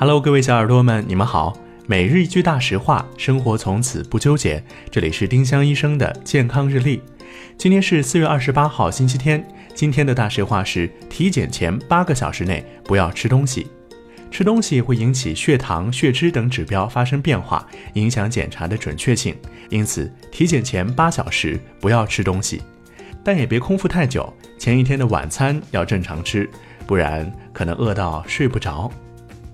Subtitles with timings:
[0.00, 1.54] Hello，各位小耳朵们，你们好。
[1.86, 4.64] 每日一句大实话，生活从此不纠结。
[4.90, 7.02] 这里是丁香医生的健康日历。
[7.58, 9.46] 今天是四月二十八号，星期天。
[9.74, 13.66] 今天的大实话是：体检前八个小时内不要吃东西。
[14.30, 19.36] 吃东西会引起血糖、血脂等指标发生变化，影响检查的准确性。
[19.68, 22.62] 因此，体检前八小时不要吃东西，
[23.22, 24.32] 但也别空腹太久。
[24.58, 26.48] 前一天的晚餐要正常吃，
[26.86, 28.90] 不然可能饿到睡不着。